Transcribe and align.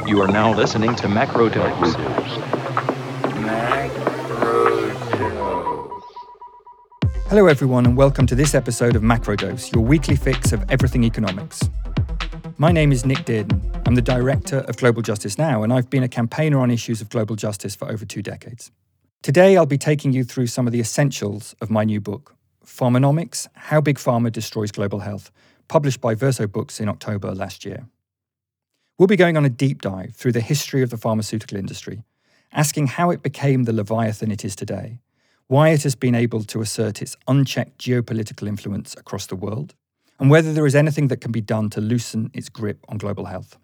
You 0.00 0.20
are 0.22 0.26
now 0.26 0.52
listening 0.54 0.96
to 0.96 1.08
Macro 1.08 1.48
Macrodose. 1.48 1.94
Hello, 7.28 7.46
everyone, 7.46 7.86
and 7.86 7.96
welcome 7.96 8.26
to 8.26 8.34
this 8.34 8.54
episode 8.54 8.96
of 8.96 9.02
Macrodose, 9.02 9.72
your 9.72 9.84
weekly 9.84 10.16
fix 10.16 10.52
of 10.52 10.68
everything 10.70 11.04
economics. 11.04 11.68
My 12.58 12.72
name 12.72 12.90
is 12.90 13.04
Nick 13.04 13.18
Dearden. 13.18 13.60
I'm 13.86 13.94
the 13.94 14.02
director 14.02 14.60
of 14.60 14.76
Global 14.78 15.02
Justice 15.02 15.36
Now, 15.36 15.62
and 15.62 15.72
I've 15.72 15.90
been 15.90 16.02
a 16.02 16.08
campaigner 16.08 16.58
on 16.58 16.70
issues 16.70 17.00
of 17.00 17.10
global 17.10 17.36
justice 17.36 17.76
for 17.76 17.88
over 17.88 18.04
two 18.04 18.22
decades. 18.22 18.70
Today, 19.22 19.56
I'll 19.56 19.66
be 19.66 19.78
taking 19.78 20.12
you 20.12 20.24
through 20.24 20.48
some 20.48 20.66
of 20.66 20.72
the 20.72 20.80
essentials 20.80 21.54
of 21.60 21.70
my 21.70 21.84
new 21.84 22.00
book, 22.00 22.34
Pharmanomics 22.64 23.46
How 23.54 23.80
Big 23.80 23.98
Pharma 23.98 24.32
Destroys 24.32 24.72
Global 24.72 25.00
Health, 25.00 25.30
published 25.68 26.00
by 26.00 26.14
Verso 26.14 26.46
Books 26.46 26.80
in 26.80 26.88
October 26.88 27.34
last 27.34 27.64
year. 27.64 27.86
We'll 29.02 29.08
be 29.08 29.16
going 29.16 29.36
on 29.36 29.44
a 29.44 29.50
deep 29.50 29.82
dive 29.82 30.14
through 30.14 30.30
the 30.30 30.40
history 30.40 30.80
of 30.80 30.90
the 30.90 30.96
pharmaceutical 30.96 31.58
industry, 31.58 32.04
asking 32.52 32.86
how 32.86 33.10
it 33.10 33.20
became 33.20 33.64
the 33.64 33.72
Leviathan 33.72 34.30
it 34.30 34.44
is 34.44 34.54
today, 34.54 35.00
why 35.48 35.70
it 35.70 35.82
has 35.82 35.96
been 35.96 36.14
able 36.14 36.44
to 36.44 36.60
assert 36.60 37.02
its 37.02 37.16
unchecked 37.26 37.78
geopolitical 37.78 38.46
influence 38.46 38.94
across 38.96 39.26
the 39.26 39.34
world, 39.34 39.74
and 40.20 40.30
whether 40.30 40.52
there 40.52 40.66
is 40.66 40.76
anything 40.76 41.08
that 41.08 41.20
can 41.20 41.32
be 41.32 41.40
done 41.40 41.68
to 41.70 41.80
loosen 41.80 42.30
its 42.32 42.48
grip 42.48 42.78
on 42.88 42.96
global 42.96 43.24
health. 43.24 43.58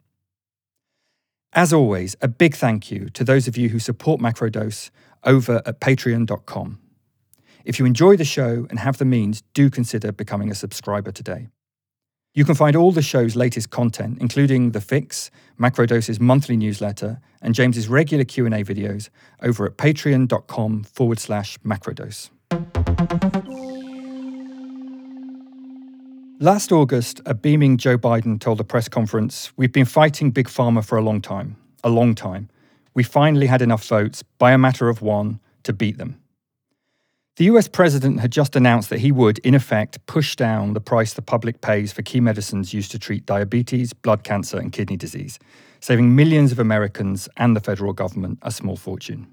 As 1.52 1.73
always, 1.73 2.16
a 2.20 2.27
big 2.27 2.57
thank 2.57 2.91
you 2.91 3.09
to 3.10 3.23
those 3.23 3.46
of 3.46 3.57
you 3.57 3.68
who 3.68 3.79
support 3.79 4.20
Macrodose 4.20 4.91
over 5.23 5.62
at 5.65 5.80
patreon.com. 5.80 6.80
If 7.65 7.79
you 7.79 7.87
enjoy 7.87 8.16
the 8.16 8.24
show 8.24 8.66
and 8.70 8.80
have 8.80 8.98
the 8.98 9.05
means, 9.05 9.45
do 9.55 9.70
consider 9.70 10.10
becoming 10.10 10.51
a 10.51 10.57
subscriber 10.57 11.12
today. 11.12 11.46
You 12.34 12.45
can 12.45 12.55
find 12.55 12.77
all 12.77 12.92
the 12.92 13.02
show's 13.02 13.37
latest 13.37 13.70
content, 13.70 14.18
including 14.20 14.73
The 14.73 14.80
Fix, 14.80 15.30
Macrodose's 15.59 16.20
monthly 16.20 16.56
newsletter, 16.56 17.20
and 17.41 17.54
James's 17.54 17.88
regular 17.88 18.24
Q&A 18.24 18.62
videos 18.62 19.09
over 19.42 19.66
at 19.66 19.77
patreon.com 19.77 20.84
forward 20.84 21.18
slash 21.18 21.59
macrodose. 21.60 22.30
Last 26.40 26.71
August, 26.71 27.21
a 27.26 27.34
beaming 27.34 27.79
Joe 27.79 27.99
Biden 27.99 28.38
told 28.38 28.60
a 28.60 28.65
press 28.65 28.88
conference, 28.88 29.52
We've 29.56 29.73
been 29.73 29.84
fighting 29.84 30.30
Big 30.30 30.46
Pharma 30.46 30.84
for 30.84 30.96
a 30.96 31.02
long 31.02 31.21
time, 31.21 31.56
a 31.82 31.88
long 31.88 32.15
time. 32.15 32.49
We 32.95 33.02
finally 33.02 33.46
had 33.46 33.62
enough 33.62 33.84
votes, 33.84 34.23
by 34.23 34.52
a 34.52 34.59
matter 34.59 34.88
of 34.88 35.02
one, 35.02 35.40
to 35.65 35.73
beat 35.73 35.99
them. 35.99 36.21
The 37.38 37.44
US 37.44 37.68
president 37.68 38.18
had 38.18 38.32
just 38.32 38.56
announced 38.56 38.90
that 38.90 38.98
he 38.98 39.12
would, 39.12 39.38
in 39.38 39.54
effect, 39.54 40.04
push 40.06 40.34
down 40.34 40.72
the 40.72 40.80
price 40.80 41.12
the 41.12 41.22
public 41.22 41.60
pays 41.60 41.92
for 41.92 42.02
key 42.02 42.18
medicines 42.18 42.74
used 42.74 42.90
to 42.90 42.98
treat 42.98 43.26
diabetes, 43.26 43.92
blood 43.92 44.24
cancer, 44.24 44.58
and 44.58 44.72
kidney 44.72 44.96
disease, 44.96 45.38
saving 45.78 46.16
millions 46.16 46.50
of 46.50 46.59
Americans 46.59 47.28
and 47.36 47.54
the 47.54 47.60
federal 47.60 47.92
government 47.92 48.40
a 48.42 48.50
small 48.50 48.74
fortune. 48.74 49.28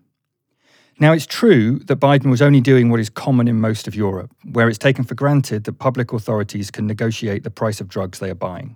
Now, 0.99 1.13
it's 1.13 1.25
true 1.25 1.79
that 1.85 1.99
Biden 1.99 2.29
was 2.29 2.43
only 2.43 2.61
doing 2.61 2.91
what 2.91 2.99
is 2.99 3.09
common 3.09 3.47
in 3.47 3.59
most 3.59 3.87
of 3.87 3.95
Europe, 3.95 4.29
where 4.51 4.69
it's 4.69 4.77
taken 4.77 5.03
for 5.03 5.15
granted 5.15 5.63
that 5.63 5.79
public 5.79 6.13
authorities 6.13 6.69
can 6.69 6.85
negotiate 6.85 7.43
the 7.43 7.49
price 7.49 7.81
of 7.81 7.87
drugs 7.87 8.19
they 8.19 8.29
are 8.29 8.35
buying. 8.35 8.75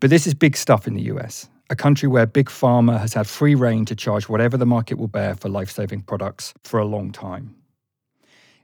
But 0.00 0.08
this 0.08 0.26
is 0.26 0.32
big 0.32 0.56
stuff 0.56 0.86
in 0.86 0.94
the 0.94 1.12
US, 1.12 1.46
a 1.68 1.76
country 1.76 2.08
where 2.08 2.24
Big 2.24 2.46
Pharma 2.46 2.98
has 2.98 3.12
had 3.12 3.26
free 3.26 3.54
rein 3.54 3.84
to 3.84 3.94
charge 3.94 4.30
whatever 4.30 4.56
the 4.56 4.64
market 4.64 4.96
will 4.96 5.08
bear 5.08 5.34
for 5.34 5.50
life 5.50 5.70
saving 5.70 6.04
products 6.04 6.54
for 6.64 6.80
a 6.80 6.86
long 6.86 7.12
time. 7.12 7.54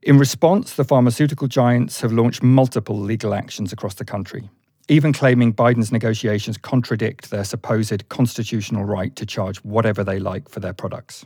In 0.04 0.18
response, 0.18 0.74
the 0.74 0.82
pharmaceutical 0.82 1.46
giants 1.46 2.00
have 2.00 2.12
launched 2.12 2.42
multiple 2.42 2.98
legal 2.98 3.34
actions 3.34 3.72
across 3.72 3.94
the 3.94 4.04
country, 4.04 4.50
even 4.88 5.12
claiming 5.12 5.54
Biden's 5.54 5.92
negotiations 5.92 6.58
contradict 6.58 7.30
their 7.30 7.44
supposed 7.44 8.08
constitutional 8.08 8.84
right 8.84 9.14
to 9.14 9.24
charge 9.24 9.58
whatever 9.58 10.02
they 10.02 10.18
like 10.18 10.48
for 10.48 10.58
their 10.58 10.72
products. 10.72 11.24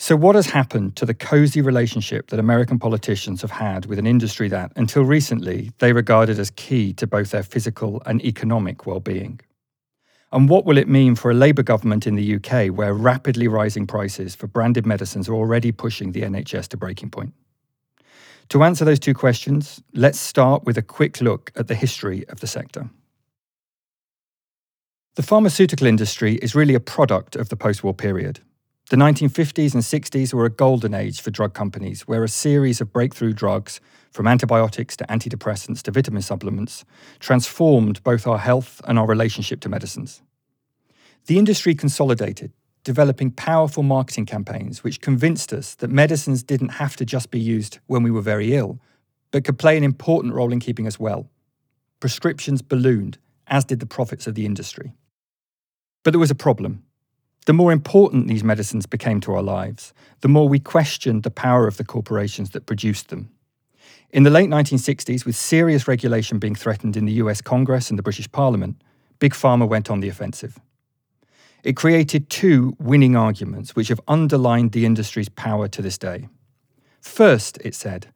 So, 0.00 0.16
what 0.16 0.34
has 0.34 0.46
happened 0.46 0.96
to 0.96 1.06
the 1.06 1.14
cozy 1.14 1.60
relationship 1.60 2.30
that 2.30 2.40
American 2.40 2.80
politicians 2.80 3.42
have 3.42 3.52
had 3.52 3.86
with 3.86 4.00
an 4.00 4.08
industry 4.08 4.48
that, 4.48 4.72
until 4.74 5.04
recently, 5.04 5.70
they 5.78 5.92
regarded 5.92 6.40
as 6.40 6.50
key 6.50 6.92
to 6.94 7.06
both 7.06 7.30
their 7.30 7.44
physical 7.44 8.02
and 8.06 8.22
economic 8.24 8.86
well 8.86 9.00
being? 9.00 9.40
And 10.32 10.48
what 10.48 10.66
will 10.66 10.76
it 10.76 10.88
mean 10.88 11.14
for 11.14 11.30
a 11.30 11.34
Labour 11.34 11.62
government 11.62 12.06
in 12.06 12.16
the 12.16 12.34
UK 12.34 12.76
where 12.76 12.92
rapidly 12.92 13.46
rising 13.46 13.86
prices 13.86 14.34
for 14.34 14.48
branded 14.48 14.84
medicines 14.84 15.28
are 15.28 15.34
already 15.34 15.70
pushing 15.70 16.10
the 16.10 16.22
NHS 16.22 16.68
to 16.68 16.76
breaking 16.76 17.10
point? 17.10 17.32
To 18.50 18.62
answer 18.62 18.84
those 18.84 19.00
two 19.00 19.14
questions, 19.14 19.82
let's 19.92 20.20
start 20.20 20.64
with 20.64 20.78
a 20.78 20.82
quick 20.82 21.20
look 21.20 21.50
at 21.56 21.66
the 21.66 21.74
history 21.74 22.26
of 22.28 22.40
the 22.40 22.46
sector. 22.46 22.88
The 25.16 25.22
pharmaceutical 25.22 25.86
industry 25.86 26.34
is 26.36 26.54
really 26.54 26.74
a 26.74 26.80
product 26.80 27.36
of 27.36 27.48
the 27.48 27.56
post 27.56 27.82
war 27.82 27.94
period. 27.94 28.40
The 28.88 28.96
1950s 28.96 29.74
and 29.74 29.82
60s 29.82 30.32
were 30.32 30.44
a 30.44 30.50
golden 30.50 30.94
age 30.94 31.20
for 31.20 31.32
drug 31.32 31.54
companies, 31.54 32.02
where 32.02 32.22
a 32.22 32.28
series 32.28 32.80
of 32.80 32.92
breakthrough 32.92 33.32
drugs, 33.32 33.80
from 34.12 34.28
antibiotics 34.28 34.96
to 34.98 35.04
antidepressants 35.06 35.82
to 35.82 35.90
vitamin 35.90 36.22
supplements, 36.22 36.84
transformed 37.18 38.02
both 38.04 38.28
our 38.28 38.38
health 38.38 38.80
and 38.86 38.96
our 38.96 39.06
relationship 39.06 39.60
to 39.60 39.68
medicines. 39.68 40.22
The 41.26 41.38
industry 41.38 41.74
consolidated, 41.74 42.52
developing 42.86 43.32
powerful 43.32 43.82
marketing 43.82 44.24
campaigns 44.24 44.84
which 44.84 45.00
convinced 45.00 45.52
us 45.52 45.74
that 45.74 45.90
medicines 45.90 46.44
didn't 46.44 46.68
have 46.68 46.94
to 46.94 47.04
just 47.04 47.32
be 47.32 47.40
used 47.40 47.80
when 47.88 48.04
we 48.04 48.12
were 48.12 48.22
very 48.22 48.54
ill, 48.54 48.78
but 49.32 49.44
could 49.44 49.58
play 49.58 49.76
an 49.76 49.82
important 49.82 50.32
role 50.32 50.52
in 50.52 50.60
keeping 50.60 50.86
us 50.86 51.00
well. 51.00 51.28
Prescriptions 51.98 52.62
ballooned, 52.62 53.18
as 53.48 53.64
did 53.64 53.80
the 53.80 53.86
profits 53.86 54.28
of 54.28 54.36
the 54.36 54.46
industry. 54.46 54.94
But 56.04 56.12
there 56.12 56.20
was 56.20 56.30
a 56.30 56.36
problem. 56.36 56.84
The 57.46 57.52
more 57.52 57.72
important 57.72 58.28
these 58.28 58.44
medicines 58.44 58.86
became 58.86 59.20
to 59.22 59.34
our 59.34 59.42
lives, 59.42 59.92
the 60.20 60.28
more 60.28 60.48
we 60.48 60.60
questioned 60.60 61.24
the 61.24 61.30
power 61.30 61.66
of 61.66 61.78
the 61.78 61.84
corporations 61.84 62.50
that 62.50 62.66
produced 62.66 63.08
them. 63.08 63.30
In 64.10 64.22
the 64.22 64.30
late 64.30 64.48
1960s, 64.48 65.26
with 65.26 65.34
serious 65.34 65.88
regulation 65.88 66.38
being 66.38 66.54
threatened 66.54 66.96
in 66.96 67.04
the 67.04 67.14
US 67.24 67.40
Congress 67.40 67.90
and 67.90 67.98
the 67.98 68.04
British 68.04 68.30
Parliament, 68.30 68.80
Big 69.18 69.32
Pharma 69.32 69.68
went 69.68 69.90
on 69.90 69.98
the 69.98 70.08
offensive. 70.08 70.60
It 71.66 71.74
created 71.74 72.30
two 72.30 72.76
winning 72.78 73.16
arguments 73.16 73.74
which 73.74 73.88
have 73.88 74.00
underlined 74.06 74.70
the 74.70 74.86
industry's 74.86 75.28
power 75.28 75.66
to 75.66 75.82
this 75.82 75.98
day. 75.98 76.28
First, 77.00 77.58
it 77.64 77.74
said, 77.74 78.06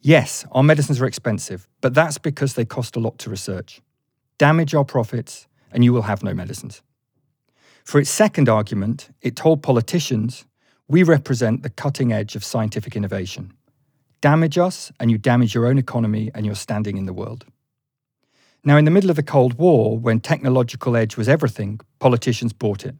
yes, 0.00 0.44
our 0.50 0.64
medicines 0.64 1.00
are 1.00 1.06
expensive, 1.06 1.68
but 1.80 1.94
that's 1.94 2.18
because 2.18 2.54
they 2.54 2.64
cost 2.64 2.96
a 2.96 2.98
lot 2.98 3.16
to 3.18 3.30
research. 3.30 3.80
Damage 4.38 4.74
our 4.74 4.84
profits, 4.84 5.46
and 5.70 5.84
you 5.84 5.92
will 5.92 6.02
have 6.02 6.24
no 6.24 6.34
medicines. 6.34 6.82
For 7.84 8.00
its 8.00 8.10
second 8.10 8.48
argument, 8.48 9.10
it 9.22 9.36
told 9.36 9.62
politicians 9.62 10.44
we 10.88 11.04
represent 11.04 11.62
the 11.62 11.70
cutting 11.70 12.12
edge 12.12 12.34
of 12.34 12.42
scientific 12.42 12.96
innovation. 12.96 13.52
Damage 14.20 14.58
us, 14.58 14.90
and 14.98 15.12
you 15.12 15.16
damage 15.16 15.54
your 15.54 15.66
own 15.66 15.78
economy 15.78 16.32
and 16.34 16.44
your 16.44 16.56
standing 16.56 16.96
in 16.96 17.06
the 17.06 17.12
world. 17.12 17.44
Now, 18.66 18.76
in 18.76 18.84
the 18.84 18.90
middle 18.90 19.10
of 19.10 19.16
the 19.16 19.22
Cold 19.22 19.54
War, 19.58 19.96
when 19.96 20.18
technological 20.18 20.96
edge 20.96 21.16
was 21.16 21.28
everything, 21.28 21.78
politicians 22.00 22.52
bought 22.52 22.84
it. 22.84 22.96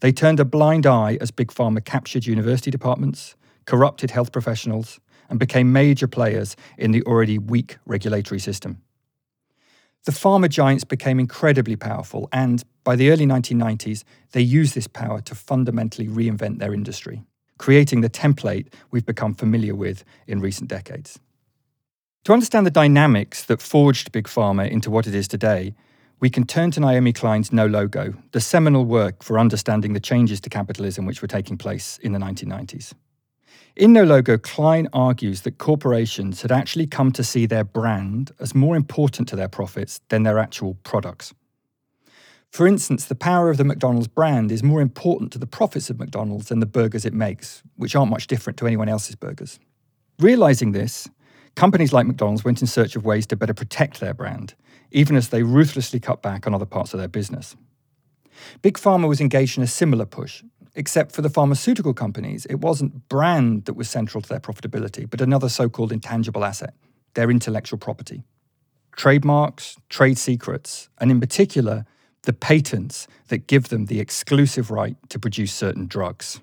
They 0.00 0.12
turned 0.12 0.38
a 0.38 0.44
blind 0.44 0.84
eye 0.84 1.16
as 1.18 1.30
Big 1.30 1.48
Pharma 1.48 1.82
captured 1.82 2.26
university 2.26 2.70
departments, 2.70 3.34
corrupted 3.64 4.10
health 4.10 4.32
professionals, 4.32 5.00
and 5.30 5.38
became 5.38 5.72
major 5.72 6.06
players 6.06 6.56
in 6.76 6.90
the 6.90 7.02
already 7.04 7.38
weak 7.38 7.78
regulatory 7.86 8.38
system. 8.38 8.82
The 10.04 10.12
pharma 10.12 10.50
giants 10.50 10.84
became 10.84 11.18
incredibly 11.18 11.74
powerful, 11.74 12.28
and 12.30 12.62
by 12.84 12.94
the 12.94 13.10
early 13.10 13.24
1990s, 13.24 14.04
they 14.32 14.42
used 14.42 14.74
this 14.74 14.86
power 14.86 15.22
to 15.22 15.34
fundamentally 15.34 16.06
reinvent 16.06 16.58
their 16.58 16.74
industry, 16.74 17.24
creating 17.56 18.02
the 18.02 18.10
template 18.10 18.74
we've 18.90 19.06
become 19.06 19.32
familiar 19.32 19.74
with 19.74 20.04
in 20.26 20.40
recent 20.40 20.68
decades. 20.68 21.18
To 22.24 22.32
understand 22.32 22.66
the 22.66 22.70
dynamics 22.70 23.44
that 23.44 23.62
forged 23.62 24.12
Big 24.12 24.26
Pharma 24.26 24.70
into 24.70 24.90
what 24.90 25.06
it 25.06 25.14
is 25.14 25.28
today, 25.28 25.74
we 26.20 26.28
can 26.28 26.44
turn 26.44 26.70
to 26.72 26.80
Naomi 26.80 27.12
Klein's 27.12 27.52
No 27.52 27.66
Logo, 27.66 28.14
the 28.32 28.40
seminal 28.40 28.84
work 28.84 29.22
for 29.22 29.38
understanding 29.38 29.92
the 29.92 30.00
changes 30.00 30.40
to 30.42 30.50
capitalism 30.50 31.06
which 31.06 31.22
were 31.22 31.28
taking 31.28 31.56
place 31.56 31.98
in 32.02 32.12
the 32.12 32.18
1990s. 32.18 32.92
In 33.76 33.92
No 33.92 34.02
Logo, 34.02 34.36
Klein 34.36 34.88
argues 34.92 35.42
that 35.42 35.58
corporations 35.58 36.42
had 36.42 36.50
actually 36.50 36.88
come 36.88 37.12
to 37.12 37.22
see 37.22 37.46
their 37.46 37.62
brand 37.62 38.32
as 38.40 38.54
more 38.54 38.74
important 38.74 39.28
to 39.28 39.36
their 39.36 39.48
profits 39.48 40.00
than 40.08 40.24
their 40.24 40.38
actual 40.38 40.74
products. 40.82 41.32
For 42.50 42.66
instance, 42.66 43.04
the 43.04 43.14
power 43.14 43.50
of 43.50 43.56
the 43.56 43.64
McDonald's 43.64 44.08
brand 44.08 44.50
is 44.50 44.62
more 44.62 44.80
important 44.80 45.32
to 45.32 45.38
the 45.38 45.46
profits 45.46 45.90
of 45.90 45.98
McDonald's 45.98 46.48
than 46.48 46.58
the 46.58 46.66
burgers 46.66 47.04
it 47.04 47.14
makes, 47.14 47.62
which 47.76 47.94
aren't 47.94 48.10
much 48.10 48.26
different 48.26 48.58
to 48.58 48.66
anyone 48.66 48.88
else's 48.88 49.14
burgers. 49.14 49.60
Realizing 50.18 50.72
this, 50.72 51.08
companies 51.58 51.92
like 51.92 52.06
McDonald's 52.06 52.44
went 52.44 52.60
in 52.60 52.68
search 52.68 52.94
of 52.94 53.04
ways 53.04 53.26
to 53.26 53.34
better 53.34 53.52
protect 53.52 53.98
their 53.98 54.14
brand, 54.14 54.54
even 54.92 55.16
as 55.16 55.30
they 55.30 55.42
ruthlessly 55.42 55.98
cut 55.98 56.22
back 56.22 56.46
on 56.46 56.54
other 56.54 56.64
parts 56.64 56.94
of 56.94 57.00
their 57.00 57.08
business. 57.08 57.56
Big 58.62 58.78
Pharma 58.78 59.08
was 59.08 59.20
engaged 59.20 59.58
in 59.58 59.64
a 59.64 59.66
similar 59.66 60.06
push, 60.06 60.44
except 60.76 61.10
for 61.10 61.20
the 61.20 61.28
pharmaceutical 61.28 61.92
companies, 61.92 62.46
it 62.46 62.60
wasn't 62.60 63.08
brand 63.08 63.64
that 63.64 63.74
was 63.74 63.90
central 63.90 64.22
to 64.22 64.28
their 64.28 64.38
profitability, 64.38 65.10
but 65.10 65.20
another 65.20 65.48
so 65.48 65.68
called 65.68 65.90
intangible 65.90 66.44
asset, 66.44 66.74
their 67.14 67.28
intellectual 67.28 67.76
property. 67.78 68.22
Trademarks, 68.92 69.76
trade 69.88 70.16
secrets, 70.16 70.88
and 70.98 71.10
in 71.10 71.18
particular, 71.18 71.84
the 72.22 72.32
patents 72.32 73.08
that 73.28 73.48
give 73.48 73.68
them 73.68 73.86
the 73.86 73.98
exclusive 73.98 74.70
right 74.70 74.96
to 75.08 75.18
produce 75.18 75.52
certain 75.52 75.88
drugs. 75.88 76.40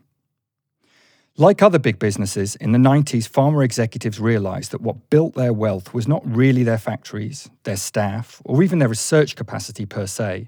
Like 1.37 1.61
other 1.61 1.79
big 1.79 1.99
businesses, 1.99 2.55
in 2.55 2.71
the 2.71 2.77
90s, 2.77 3.29
pharma 3.29 3.65
executives 3.65 4.21
realized 4.21 4.71
that 4.71 4.79
what 4.79 5.09
built 5.09 5.35
their 5.35 5.51
wealth 5.51 5.93
was 5.93 6.07
not 6.07 6.23
really 6.25 6.63
their 6.63 6.77
factories, 6.77 7.49
their 7.63 7.75
staff, 7.75 8.41
or 8.45 8.63
even 8.63 8.79
their 8.79 8.87
research 8.87 9.35
capacity 9.35 9.85
per 9.85 10.07
se, 10.07 10.47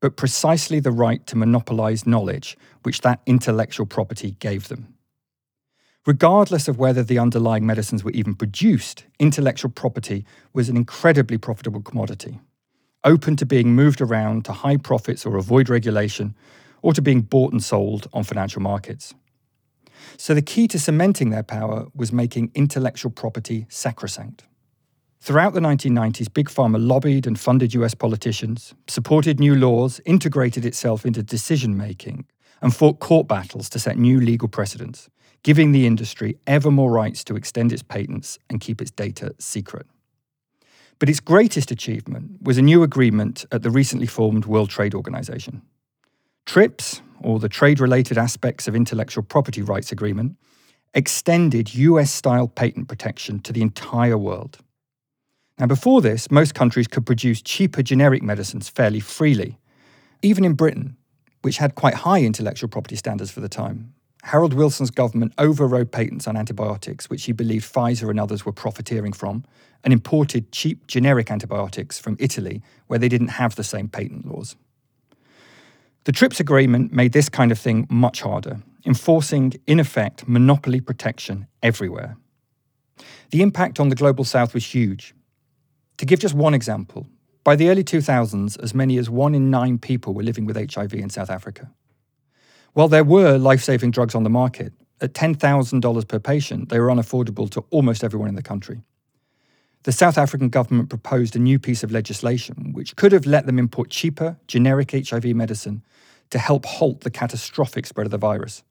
but 0.00 0.16
precisely 0.16 0.80
the 0.80 0.90
right 0.90 1.26
to 1.26 1.36
monopolize 1.36 2.06
knowledge 2.06 2.56
which 2.84 3.02
that 3.02 3.20
intellectual 3.26 3.84
property 3.84 4.30
gave 4.38 4.68
them. 4.68 4.94
Regardless 6.06 6.68
of 6.68 6.78
whether 6.78 7.02
the 7.02 7.18
underlying 7.18 7.66
medicines 7.66 8.02
were 8.02 8.12
even 8.12 8.34
produced, 8.34 9.04
intellectual 9.18 9.70
property 9.70 10.24
was 10.54 10.70
an 10.70 10.76
incredibly 10.78 11.36
profitable 11.36 11.82
commodity, 11.82 12.40
open 13.04 13.36
to 13.36 13.44
being 13.44 13.74
moved 13.74 14.00
around 14.00 14.46
to 14.46 14.52
high 14.52 14.78
profits 14.78 15.26
or 15.26 15.36
avoid 15.36 15.68
regulation, 15.68 16.34
or 16.80 16.94
to 16.94 17.02
being 17.02 17.20
bought 17.20 17.52
and 17.52 17.62
sold 17.62 18.08
on 18.14 18.24
financial 18.24 18.62
markets. 18.62 19.14
So 20.16 20.34
the 20.34 20.42
key 20.42 20.68
to 20.68 20.78
cementing 20.78 21.30
their 21.30 21.42
power 21.42 21.86
was 21.94 22.12
making 22.12 22.50
intellectual 22.54 23.10
property 23.10 23.66
sacrosanct. 23.68 24.44
Throughout 25.20 25.54
the 25.54 25.60
1990s, 25.60 26.32
Big 26.32 26.50
Pharma 26.50 26.76
lobbied 26.78 27.26
and 27.26 27.40
funded 27.40 27.72
US 27.74 27.94
politicians, 27.94 28.74
supported 28.86 29.40
new 29.40 29.54
laws, 29.54 30.00
integrated 30.04 30.66
itself 30.66 31.06
into 31.06 31.22
decision 31.22 31.76
making, 31.76 32.26
and 32.60 32.74
fought 32.74 32.98
court 32.98 33.26
battles 33.26 33.70
to 33.70 33.78
set 33.78 33.96
new 33.96 34.20
legal 34.20 34.48
precedents, 34.48 35.08
giving 35.42 35.72
the 35.72 35.86
industry 35.86 36.36
ever 36.46 36.70
more 36.70 36.90
rights 36.90 37.24
to 37.24 37.36
extend 37.36 37.72
its 37.72 37.82
patents 37.82 38.38
and 38.50 38.60
keep 38.60 38.82
its 38.82 38.90
data 38.90 39.34
secret. 39.38 39.86
But 40.98 41.08
its 41.08 41.20
greatest 41.20 41.70
achievement 41.70 42.42
was 42.42 42.58
a 42.58 42.62
new 42.62 42.82
agreement 42.82 43.44
at 43.50 43.62
the 43.62 43.70
recently 43.70 44.06
formed 44.06 44.44
World 44.44 44.70
Trade 44.70 44.94
Organization. 44.94 45.62
TRIPS, 46.46 47.00
or 47.24 47.38
the 47.38 47.48
Trade 47.48 47.80
Related 47.80 48.18
Aspects 48.18 48.68
of 48.68 48.76
Intellectual 48.76 49.24
Property 49.24 49.62
Rights 49.62 49.90
Agreement, 49.90 50.36
extended 50.92 51.74
US 51.74 52.12
style 52.12 52.46
patent 52.46 52.86
protection 52.86 53.40
to 53.40 53.52
the 53.52 53.62
entire 53.62 54.18
world. 54.18 54.58
Now, 55.58 55.66
before 55.66 56.00
this, 56.00 56.30
most 56.30 56.54
countries 56.54 56.86
could 56.86 57.06
produce 57.06 57.40
cheaper 57.40 57.82
generic 57.82 58.22
medicines 58.22 58.68
fairly 58.68 59.00
freely. 59.00 59.58
Even 60.22 60.44
in 60.44 60.54
Britain, 60.54 60.96
which 61.42 61.58
had 61.58 61.74
quite 61.74 61.94
high 61.94 62.22
intellectual 62.22 62.68
property 62.68 62.96
standards 62.96 63.30
for 63.30 63.40
the 63.40 63.48
time, 63.48 63.94
Harold 64.24 64.54
Wilson's 64.54 64.90
government 64.90 65.32
overrode 65.36 65.92
patents 65.92 66.26
on 66.26 66.36
antibiotics, 66.36 67.10
which 67.10 67.24
he 67.24 67.32
believed 67.32 67.70
Pfizer 67.70 68.08
and 68.08 68.18
others 68.18 68.44
were 68.44 68.52
profiteering 68.52 69.12
from, 69.12 69.44
and 69.82 69.92
imported 69.92 70.50
cheap 70.50 70.86
generic 70.86 71.30
antibiotics 71.30 71.98
from 71.98 72.16
Italy, 72.18 72.62
where 72.86 72.98
they 72.98 73.08
didn't 73.08 73.28
have 73.28 73.54
the 73.54 73.64
same 73.64 73.88
patent 73.88 74.26
laws. 74.26 74.56
The 76.04 76.12
TRIPS 76.12 76.38
agreement 76.38 76.92
made 76.92 77.12
this 77.12 77.30
kind 77.30 77.50
of 77.50 77.58
thing 77.58 77.86
much 77.88 78.20
harder, 78.20 78.58
enforcing, 78.84 79.54
in 79.66 79.80
effect, 79.80 80.28
monopoly 80.28 80.82
protection 80.82 81.46
everywhere. 81.62 82.18
The 83.30 83.40
impact 83.40 83.80
on 83.80 83.88
the 83.88 83.94
global 83.94 84.24
south 84.24 84.52
was 84.52 84.66
huge. 84.66 85.14
To 85.96 86.04
give 86.04 86.20
just 86.20 86.34
one 86.34 86.52
example, 86.52 87.06
by 87.42 87.56
the 87.56 87.70
early 87.70 87.84
2000s, 87.84 88.62
as 88.62 88.74
many 88.74 88.98
as 88.98 89.08
one 89.08 89.34
in 89.34 89.50
nine 89.50 89.78
people 89.78 90.12
were 90.12 90.22
living 90.22 90.44
with 90.44 90.56
HIV 90.56 90.92
in 90.92 91.08
South 91.08 91.30
Africa. 91.30 91.70
While 92.74 92.88
there 92.88 93.04
were 93.04 93.38
life 93.38 93.62
saving 93.62 93.92
drugs 93.92 94.14
on 94.14 94.24
the 94.24 94.30
market, 94.30 94.74
at 95.00 95.14
$10,000 95.14 96.08
per 96.08 96.18
patient, 96.18 96.68
they 96.68 96.80
were 96.80 96.88
unaffordable 96.88 97.48
to 97.50 97.64
almost 97.70 98.04
everyone 98.04 98.28
in 98.28 98.34
the 98.34 98.42
country. 98.42 98.82
The 99.84 99.92
South 99.92 100.16
African 100.16 100.48
government 100.48 100.88
proposed 100.88 101.36
a 101.36 101.38
new 101.38 101.58
piece 101.58 101.82
of 101.82 101.92
legislation 101.92 102.72
which 102.72 102.96
could 102.96 103.12
have 103.12 103.26
let 103.26 103.44
them 103.44 103.58
import 103.58 103.90
cheaper, 103.90 104.38
generic 104.46 104.92
HIV 104.92 105.26
medicine 105.36 105.84
to 106.30 106.38
help 106.38 106.64
halt 106.64 107.02
the 107.02 107.10
catastrophic 107.10 107.86
spread 107.86 108.06
of 108.06 108.10
the 108.10 108.16
virus. 108.16 108.62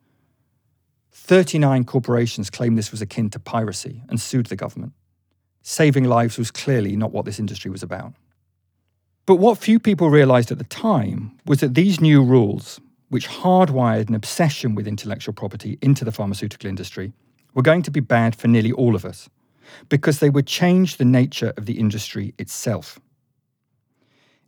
39 1.12 1.84
corporations 1.86 2.50
claimed 2.50 2.80
this 2.80 2.92
was 2.92 3.02
akin 3.02 3.30
to 3.30 3.40
piracy 3.40 4.02
and 4.10 4.20
sued 4.20 4.48
the 4.48 4.56
government. 4.56 4.94
Saving 5.62 6.06
lives 6.06 6.40
was 6.40 6.50
clearly 6.50 6.96
not 6.96 7.12
what 7.12 7.26
this 7.26 7.40
industry 7.40 7.70
was 7.70 7.84
about. 7.84 8.14
But 9.28 9.36
what 9.36 9.60
few 9.60 9.80
people 9.80 10.10
realized 10.10 10.52
at 10.52 10.58
the 10.58 10.64
time 10.64 11.38
was 11.46 11.60
that 11.60 11.76
these 11.76 12.02
new 12.02 12.24
rules, 12.24 12.82
which 13.10 13.28
hardwired 13.28 14.10
an 14.10 14.16
obsession 14.16 14.74
with 14.74 14.88
intellectual 14.88 15.36
property 15.36 15.78
into 15.80 16.04
the 16.04 16.12
pharmaceutical 16.12 16.68
industry, 16.68 17.14
were 17.54 17.62
going 17.62 17.84
to 17.84 17.92
be 17.92 18.00
bad 18.00 18.36
for 18.36 18.48
nearly 18.48 18.72
all 18.72 18.96
of 18.96 19.06
us, 19.06 19.30
because 19.90 20.20
they 20.20 20.30
would 20.30 20.48
change 20.48 20.98
the 20.98 21.06
nature 21.06 21.54
of 21.58 21.66
the 21.66 21.80
industry 21.80 22.34
itself. 22.38 23.00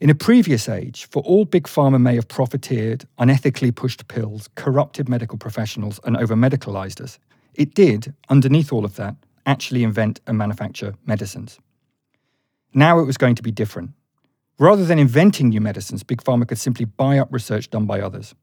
In 0.02 0.10
a 0.10 0.16
previous 0.16 0.68
age, 0.68 1.06
for 1.06 1.24
all 1.24 1.46
big 1.46 1.64
pharma 1.64 2.02
may 2.02 2.16
have 2.16 2.28
profiteered, 2.28 3.06
unethically 3.18 3.74
pushed 3.74 4.08
pills, 4.08 4.50
corrupted 4.56 5.08
medical 5.08 5.38
professionals, 5.38 6.00
and 6.04 6.18
over 6.18 6.36
medicalized 6.36 7.00
us, 7.00 7.18
it 7.54 7.74
did, 7.74 8.14
underneath 8.30 8.74
all 8.74 8.84
of 8.84 8.98
that, 8.98 9.16
actually 9.46 9.84
invent 9.84 10.20
and 10.28 10.38
manufacture 10.38 10.96
medicines. 11.06 11.60
Now 12.74 13.00
it 13.00 13.06
was 13.06 13.18
going 13.18 13.36
to 13.36 13.44
be 13.44 13.52
different. 13.52 13.92
Rather 14.60 14.86
than 14.86 15.00
inventing 15.00 15.50
new 15.50 15.62
medicines, 15.62 16.04
Big 16.04 16.22
Pharma 16.22 16.48
could 16.48 16.58
simply 16.58 16.86
buy 16.86 17.18
up 17.18 17.32
research 17.32 17.70
done 17.70 17.86
by 17.86 18.02
others. 18.02 18.36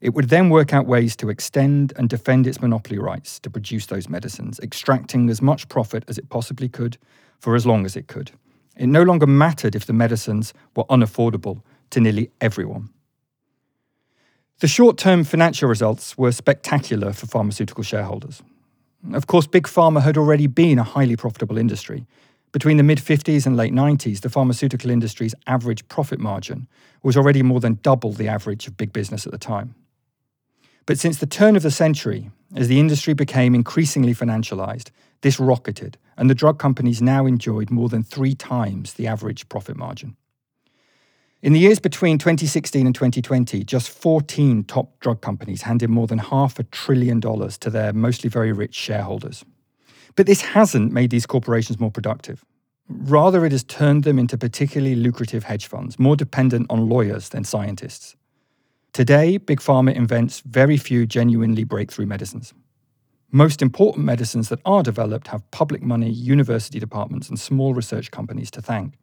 It 0.00 0.14
would 0.14 0.28
then 0.28 0.50
work 0.50 0.74
out 0.74 0.86
ways 0.86 1.16
to 1.16 1.30
extend 1.30 1.92
and 1.96 2.08
defend 2.08 2.46
its 2.46 2.60
monopoly 2.60 2.98
rights 2.98 3.38
to 3.40 3.50
produce 3.50 3.86
those 3.86 4.08
medicines, 4.08 4.60
extracting 4.60 5.30
as 5.30 5.40
much 5.40 5.68
profit 5.68 6.04
as 6.08 6.18
it 6.18 6.28
possibly 6.28 6.68
could 6.68 6.98
for 7.40 7.54
as 7.54 7.66
long 7.66 7.84
as 7.86 7.96
it 7.96 8.06
could. 8.06 8.32
It 8.76 8.88
no 8.88 9.02
longer 9.02 9.26
mattered 9.26 9.74
if 9.74 9.86
the 9.86 9.92
medicines 9.92 10.52
were 10.74 10.84
unaffordable 10.84 11.62
to 11.90 12.00
nearly 12.00 12.30
everyone. 12.40 12.90
The 14.60 14.68
short 14.68 14.98
term 14.98 15.24
financial 15.24 15.68
results 15.68 16.16
were 16.16 16.32
spectacular 16.32 17.12
for 17.12 17.26
pharmaceutical 17.26 17.84
shareholders. 17.84 18.42
Of 19.12 19.26
course, 19.26 19.46
Big 19.46 19.64
Pharma 19.64 20.02
had 20.02 20.16
already 20.16 20.46
been 20.46 20.78
a 20.78 20.84
highly 20.84 21.16
profitable 21.16 21.58
industry. 21.58 22.06
Between 22.52 22.76
the 22.76 22.82
mid 22.82 22.98
50s 22.98 23.46
and 23.46 23.56
late 23.56 23.72
90s, 23.72 24.20
the 24.20 24.30
pharmaceutical 24.30 24.90
industry's 24.90 25.34
average 25.46 25.86
profit 25.88 26.20
margin 26.20 26.68
was 27.02 27.16
already 27.16 27.42
more 27.42 27.60
than 27.60 27.78
double 27.82 28.12
the 28.12 28.28
average 28.28 28.66
of 28.66 28.76
big 28.76 28.92
business 28.92 29.26
at 29.26 29.32
the 29.32 29.38
time. 29.38 29.74
But 30.86 30.98
since 30.98 31.18
the 31.18 31.26
turn 31.26 31.56
of 31.56 31.62
the 31.62 31.70
century, 31.70 32.30
as 32.54 32.68
the 32.68 32.78
industry 32.78 33.14
became 33.14 33.54
increasingly 33.54 34.14
financialized, 34.14 34.90
this 35.22 35.40
rocketed, 35.40 35.96
and 36.16 36.28
the 36.28 36.34
drug 36.34 36.58
companies 36.58 37.00
now 37.00 37.26
enjoyed 37.26 37.70
more 37.70 37.88
than 37.88 38.02
three 38.02 38.34
times 38.34 38.94
the 38.94 39.06
average 39.06 39.48
profit 39.48 39.76
margin. 39.76 40.16
In 41.42 41.52
the 41.52 41.60
years 41.60 41.78
between 41.78 42.16
2016 42.18 42.86
and 42.86 42.94
2020, 42.94 43.64
just 43.64 43.90
14 43.90 44.64
top 44.64 44.98
drug 45.00 45.20
companies 45.20 45.62
handed 45.62 45.90
more 45.90 46.06
than 46.06 46.18
half 46.18 46.58
a 46.58 46.64
trillion 46.64 47.20
dollars 47.20 47.58
to 47.58 47.70
their 47.70 47.92
mostly 47.92 48.30
very 48.30 48.52
rich 48.52 48.74
shareholders. 48.74 49.44
But 50.16 50.26
this 50.26 50.40
hasn't 50.40 50.92
made 50.92 51.10
these 51.10 51.26
corporations 51.26 51.78
more 51.80 51.90
productive. 51.90 52.44
Rather, 52.88 53.44
it 53.44 53.52
has 53.52 53.64
turned 53.64 54.04
them 54.04 54.18
into 54.18 54.38
particularly 54.38 54.94
lucrative 54.94 55.44
hedge 55.44 55.66
funds, 55.66 55.98
more 55.98 56.16
dependent 56.16 56.66
on 56.70 56.88
lawyers 56.88 57.30
than 57.30 57.44
scientists. 57.44 58.16
Today, 58.94 59.38
Big 59.38 59.58
Pharma 59.58 59.92
invents 59.92 60.38
very 60.46 60.76
few 60.76 61.04
genuinely 61.04 61.64
breakthrough 61.64 62.06
medicines. 62.06 62.54
Most 63.32 63.60
important 63.60 64.04
medicines 64.04 64.50
that 64.50 64.60
are 64.64 64.84
developed 64.84 65.26
have 65.26 65.50
public 65.50 65.82
money, 65.82 66.08
university 66.08 66.78
departments, 66.78 67.28
and 67.28 67.36
small 67.36 67.74
research 67.74 68.12
companies 68.12 68.52
to 68.52 68.62
thank. 68.62 68.94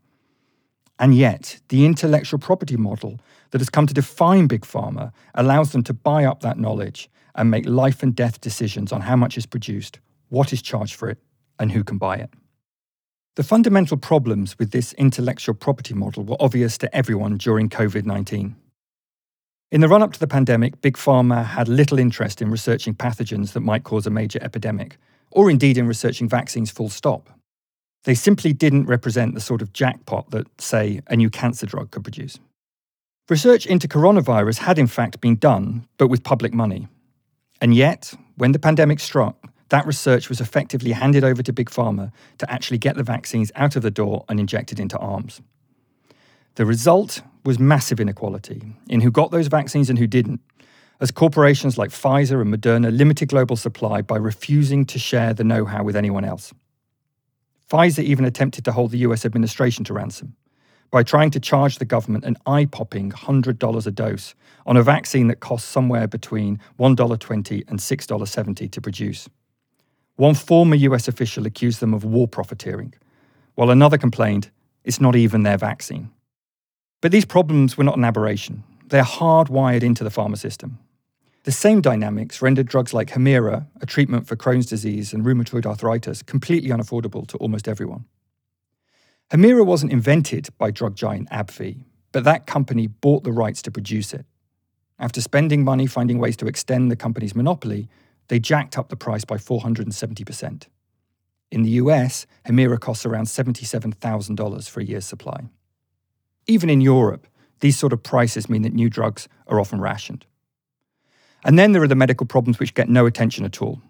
And 0.98 1.14
yet, 1.14 1.60
the 1.68 1.86
intellectual 1.86 2.40
property 2.40 2.78
model 2.78 3.20
that 3.50 3.60
has 3.60 3.70
come 3.70 3.86
to 3.86 3.94
define 3.94 4.48
Big 4.48 4.62
Pharma 4.62 5.12
allows 5.36 5.74
them 5.74 5.84
to 5.84 5.94
buy 5.94 6.24
up 6.24 6.40
that 6.40 6.58
knowledge 6.58 7.10
and 7.36 7.52
make 7.52 7.66
life 7.66 8.02
and 8.02 8.16
death 8.16 8.40
decisions 8.40 8.94
on 8.94 9.02
how 9.02 9.18
much 9.18 9.38
is 9.38 9.46
produced, 9.46 10.00
what 10.30 10.54
is 10.54 10.62
charged 10.62 10.96
for 10.96 11.10
it, 11.10 11.18
and 11.60 11.74
who 11.74 11.84
can 11.84 11.98
buy 11.98 12.16
it. 12.16 12.30
The 13.36 13.44
fundamental 13.44 13.98
problems 13.98 14.58
with 14.58 14.72
this 14.72 14.94
intellectual 14.94 15.54
property 15.54 15.94
model 15.94 16.24
were 16.24 16.38
obvious 16.40 16.78
to 16.78 16.96
everyone 16.96 17.36
during 17.36 17.68
COVID 17.68 18.06
19. 18.06 18.56
In 19.72 19.80
the 19.80 19.88
run 19.88 20.04
up 20.04 20.12
to 20.12 20.20
the 20.20 20.28
pandemic, 20.28 20.82
Big 20.82 20.98
Pharma 20.98 21.46
had 21.46 21.70
little 21.70 21.98
interest 21.98 22.42
in 22.42 22.51
researching 22.51 22.94
pathogens 22.94 23.54
that 23.54 23.62
might 23.62 23.86
cause 23.86 24.06
a 24.06 24.10
major 24.10 24.38
epidemic, 24.42 24.98
or 25.32 25.50
indeed 25.50 25.78
in 25.78 25.88
researching 25.88 26.28
vaccines 26.28 26.70
full 26.70 26.90
stop. 26.90 27.30
They 28.04 28.13
simply 28.13 28.51
didn't 28.51 28.88
represent 28.88 29.34
the 29.34 29.40
sort 29.40 29.62
of 29.62 29.72
jackpot 29.72 30.30
that, 30.32 30.46
say, 30.60 31.00
a 31.08 31.16
new 31.16 31.30
cancer 31.30 31.66
drug 31.66 31.92
could 31.92 32.04
produce. 32.04 32.38
Research 33.30 33.66
into 33.66 33.88
coronavirus 33.88 34.58
had 34.58 34.78
in 34.78 34.88
fact 34.88 35.22
been 35.22 35.38
done, 35.38 35.88
but 35.98 36.10
with 36.10 36.25
public 36.25 36.54
money. 36.54 36.90
And 37.62 37.74
yet, 37.74 38.13
when 38.36 38.51
the 38.51 38.60
pandemic 38.60 39.00
struck, 39.00 39.38
that 39.70 39.86
research 39.86 40.28
was 40.28 40.42
effectively 40.42 40.92
handed 40.92 41.24
over 41.24 41.42
to 41.44 41.54
Big 41.54 41.70
Pharma 41.70 42.12
to 42.40 42.51
actually 42.51 42.78
get 42.78 42.98
the 42.98 43.04
vaccines 43.04 43.54
out 43.56 43.78
of 43.78 43.84
the 43.84 43.92
door 43.92 44.25
and 44.28 44.38
injected 44.38 44.82
into 44.82 44.98
arms. 44.98 45.42
The 46.56 46.66
result 46.66 47.22
was 47.44 47.60
massive 47.60 48.00
inequality 48.00 48.74
in 48.88 49.02
who 49.02 49.12
got 49.12 49.32
those 49.32 49.48
vaccines 49.48 49.90
and 49.90 49.98
who 49.98 50.08
didn't, 50.08 50.42
as 51.00 51.12
corporations 51.12 51.78
like 51.78 51.90
Pfizer 51.90 52.42
and 52.42 52.54
Moderna 52.54 52.96
limited 52.96 53.30
global 53.30 53.56
supply 53.56 54.02
by 54.02 54.18
refusing 54.18 54.86
to 54.86 55.00
share 55.00 55.34
the 55.34 55.44
know 55.44 55.66
how 55.66 55.84
with 55.84 55.96
anyone 55.96 56.24
else. 56.24 56.54
Pfizer 57.70 58.04
even 58.04 58.26
attempted 58.26 58.66
to 58.66 58.72
hold 58.72 58.92
the 58.92 59.00
US 59.00 59.26
administration 59.26 59.84
to 59.86 59.94
ransom, 59.94 60.36
by 60.92 61.04
trying 61.04 61.32
to 61.32 61.40
charge 61.40 61.78
the 61.78 61.86
government 61.86 62.26
an 62.26 62.36
eye 62.46 62.66
popping 62.66 63.12
$100 63.12 63.88
a 63.88 63.92
dose 63.92 64.36
on 64.66 64.78
a 64.78 64.84
vaccine 64.84 65.28
that 65.28 65.40
costs 65.40 65.70
somewhere 65.70 66.06
between 66.06 66.60
$1.20 66.80 67.64
and 67.70 67.80
$6.70 67.80 68.72
to 68.72 68.82
produce. 68.82 69.30
One 70.18 70.36
former 70.36 70.76
US 70.76 71.08
official 71.08 71.46
accused 71.46 71.80
them 71.80 71.94
of 71.94 72.04
war 72.04 72.28
profiteering, 72.28 72.94
while 73.56 73.72
another 73.72 73.98
complained 73.98 74.52
it's 74.84 75.02
not 75.02 75.16
even 75.16 75.44
their 75.44 75.58
vaccine. 75.58 76.12
But 77.01 77.12
these 77.12 77.25
problems 77.25 77.77
were 77.77 77.84
not 77.84 77.98
an 77.98 78.05
aberration. 78.05 78.63
They're 78.88 79.03
hardwired 79.03 79.84
into 79.84 80.03
the 80.03 80.12
pharma 80.12 80.38
system. 80.38 80.79
The 81.43 81.51
same 81.51 81.81
dynamics 81.81 82.41
rendered 82.41 82.67
drugs 82.67 82.93
like 82.93 83.10
Humira, 83.10 83.65
a 83.81 83.88
treatment 83.88 84.27
for 84.27 84.36
Crohn's 84.36 84.67
disease 84.67 85.12
and 85.12 85.25
rheumatoid 85.25 85.65
arthritis, 85.65 86.22
completely 86.22 86.70
unaffordable 86.70 87.27
to 87.27 87.38
almost 87.38 87.67
everyone. 87.67 88.05
Humira 89.31 89.65
wasn't 89.65 89.91
invented 89.91 90.50
by 90.60 90.70
drug 90.70 90.96
giant 90.96 91.29
AbbVie, 91.31 91.86
but 92.12 92.24
that 92.25 92.46
company 92.46 92.86
bought 92.86 93.24
the 93.24 93.31
rights 93.31 93.63
to 93.63 93.72
produce 93.72 94.13
it. 94.13 94.25
After 95.00 95.20
spending 95.20 95.63
money 95.63 95.88
finding 95.88 96.20
ways 96.20 96.38
to 96.38 96.46
extend 96.46 96.91
the 96.91 96.96
company's 96.96 97.34
monopoly, 97.34 97.89
they 98.27 98.39
jacked 98.39 98.77
up 98.77 98.89
the 98.89 98.96
price 98.96 99.25
by 99.25 99.38
470%. 99.38 100.67
In 101.50 101.63
the 101.63 101.72
US, 101.72 102.27
Humira 102.46 102.79
costs 102.79 103.05
around 103.05 103.25
$77,000 103.25 104.70
for 104.70 104.79
a 104.79 104.84
year's 104.84 105.05
supply. 105.05 105.46
Even 106.48 106.70
in 106.70 106.82
Europe, 106.82 107.28
these 107.60 107.78
sort 107.78 107.94
of 107.94 108.04
prices 108.04 108.50
mean 108.50 108.64
that 108.64 108.74
new 108.74 108.90
drugs 108.90 109.28
are 109.48 109.60
often 109.60 109.80
rationed. 109.80 110.26
And 111.44 111.58
then 111.58 111.72
there 111.72 111.82
are 111.82 111.88
the 111.88 111.96
medical 111.96 112.26
problems 112.26 112.60
which 112.60 112.74
get 112.74 112.90
no 112.90 113.06
attention 113.06 113.46
at 113.46 113.62
all, 113.62 113.82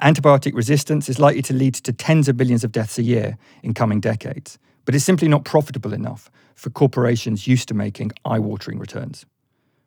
Antibiotic 0.00 0.54
resistance 0.54 1.08
is 1.08 1.20
likely 1.20 1.42
to 1.42 1.54
lead 1.54 1.74
to 1.74 1.92
tens 1.92 2.28
of 2.28 2.36
billions 2.36 2.64
of 2.64 2.72
deaths 2.72 2.98
a 2.98 3.02
year 3.02 3.38
in 3.62 3.74
coming 3.74 4.00
decades, 4.00 4.58
but 4.84 4.94
it's 4.94 5.04
simply 5.04 5.28
not 5.28 5.44
profitable 5.44 5.92
enough 5.92 6.30
for 6.56 6.70
corporations 6.70 7.46
used 7.46 7.68
to 7.68 7.74
making 7.74 8.10
eye 8.24 8.40
watering 8.40 8.78
returns. 8.78 9.24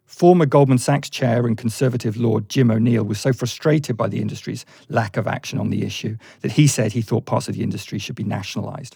Former 0.06 0.46
Goldman 0.46 0.77
Sachs 0.77 1.10
chair 1.10 1.46
and 1.46 1.58
conservative 1.58 2.15
lord 2.15 2.48
Jim 2.48 2.72
O'Neill 2.72 3.03
was 3.03 3.20
so 3.20 3.34
frustrated 3.34 3.98
by 3.98 4.08
the 4.08 4.22
industry's 4.22 4.65
lack 4.88 5.17
of 5.17 5.27
action 5.27 5.60
on 5.60 5.70
the 5.70 5.84
issue 5.84 6.15
that 6.39 6.53
he 6.53 6.67
said 6.67 6.94
he 6.94 7.01
thought 7.01 7.25
parts 7.25 7.50
of 7.50 7.56
the 7.56 7.63
industry 7.63 8.00
should 8.00 8.15
be 8.15 8.24
nationalised. 8.24 8.96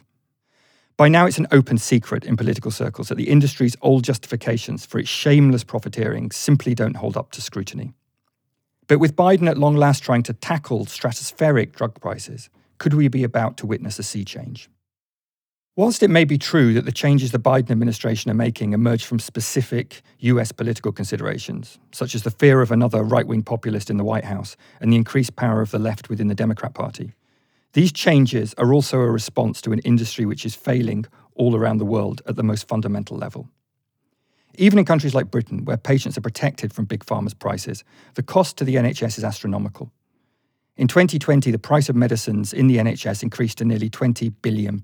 By 1.02 1.08
now, 1.08 1.26
it's 1.26 1.40
an 1.40 1.48
open 1.52 1.80
secret 1.80 2.24
in 2.26 2.38
political 2.38 2.70
circles 2.70 3.08
that 3.08 3.16
the 3.16 3.28
industry's 3.28 3.76
old 3.82 4.04
justifications 4.04 4.86
for 4.86 5.00
its 5.00 5.10
shameless 5.10 5.64
profiteering 5.64 6.30
simply 6.30 6.76
don't 6.76 6.98
hold 6.98 7.18
up 7.18 7.32
to 7.32 7.42
scrutiny. 7.42 7.96
But 8.86 9.00
with 9.00 9.16
Biden 9.16 9.50
at 9.50 9.58
long 9.58 9.76
last 9.76 10.04
trying 10.04 10.22
to 10.22 10.34
tackle 10.34 10.86
stratospheric 10.86 11.72
drug 11.72 12.00
prices, 12.00 12.52
could 12.78 12.94
we 12.94 13.08
be 13.08 13.24
about 13.24 13.58
to 13.58 13.66
witness 13.66 13.98
a 13.98 14.04
sea 14.04 14.24
change? 14.24 14.70
Whilst 15.76 16.04
it 16.04 16.12
may 16.12 16.24
be 16.24 16.38
true 16.38 16.72
that 16.76 16.86
the 16.86 16.92
changes 16.92 17.32
the 17.32 17.40
Biden 17.40 17.72
administration 17.72 18.30
are 18.30 18.36
making 18.36 18.74
emerge 18.74 19.04
from 19.04 19.18
specific 19.18 20.04
US 20.20 20.52
political 20.52 20.92
considerations, 20.92 21.80
such 21.92 22.14
as 22.14 22.22
the 22.22 22.30
fear 22.30 22.62
of 22.62 22.70
another 22.70 23.02
right 23.02 23.26
wing 23.26 23.42
populist 23.42 23.90
in 23.90 23.98
the 23.98 24.04
White 24.04 24.26
House 24.26 24.56
and 24.80 24.94
the 24.94 24.98
increased 24.98 25.36
power 25.36 25.62
of 25.62 25.72
the 25.72 25.80
left 25.80 26.10
within 26.10 26.28
the 26.28 26.36
Democrat 26.36 26.76
Party, 26.76 27.16
these 27.74 27.92
changes 27.92 28.54
are 28.58 28.74
also 28.74 29.00
a 29.00 29.10
response 29.10 29.62
to 29.62 29.72
an 29.72 29.80
industry 29.80 30.26
which 30.26 30.46
is 30.46 30.56
failing 30.56 31.06
all 31.36 31.56
around 31.56 31.78
the 31.78 31.86
world 31.86 32.22
at 32.28 32.36
the 32.36 32.44
most 32.44 32.68
fundamental 32.68 33.18
level. 33.18 33.50
Even 34.58 34.78
in 34.78 34.86
countries 34.86 35.16
like 35.16 35.32
Britain, 35.32 35.64
where 35.64 35.78
patients 35.78 36.18
are 36.18 36.22
protected 36.22 36.74
from 36.74 36.86
big 36.86 37.06
pharma's 37.06 37.34
prices, 37.34 37.84
the 38.16 38.24
cost 38.24 38.58
to 38.58 38.66
the 38.66 38.76
NHS 38.76 39.18
is 39.18 39.24
astronomical. 39.24 39.92
In 40.76 40.88
2020, 40.88 41.52
the 41.52 41.60
price 41.60 41.90
of 41.90 41.96
medicines 41.96 42.52
in 42.52 42.68
the 42.68 42.78
NHS 42.78 43.24
increased 43.24 43.60
to 43.60 43.66
nearly 43.66 43.90
£20 43.90 44.34
billion. 44.42 44.84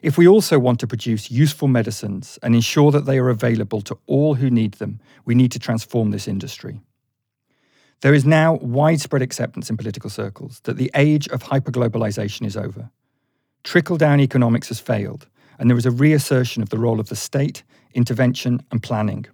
If 0.00 0.16
we 0.16 0.28
also 0.28 0.58
want 0.58 0.80
to 0.80 0.86
produce 0.86 1.30
useful 1.30 1.68
medicines 1.68 2.38
and 2.42 2.54
ensure 2.54 2.90
that 2.92 3.04
they 3.04 3.18
are 3.18 3.30
available 3.30 3.80
to 3.82 3.98
all 4.06 4.34
who 4.34 4.48
need 4.48 4.74
them, 4.74 5.00
we 5.24 5.34
need 5.34 5.52
to 5.52 5.58
transform 5.58 6.10
this 6.10 6.28
industry. 6.28 6.80
There 8.00 8.14
is 8.14 8.24
now 8.24 8.54
widespread 8.54 9.22
acceptance 9.22 9.70
in 9.70 9.76
political 9.76 10.08
circles 10.08 10.60
that 10.64 10.76
the 10.76 10.90
age 10.94 11.26
of 11.28 11.42
hyperglobalization 11.42 12.46
is 12.46 12.56
over. 12.56 12.90
Trickle 13.64 13.96
down 13.96 14.20
economics 14.20 14.68
has 14.68 14.78
failed, 14.78 15.26
and 15.58 15.68
there 15.68 15.76
is 15.76 15.86
a 15.86 15.90
reassertion 15.90 16.62
of 16.62 16.68
the 16.68 16.78
role 16.78 17.00
of 17.00 17.08
the 17.08 17.16
state, 17.16 17.64
intervention, 17.94 18.62
and 18.70 18.82
planning. 18.82 19.26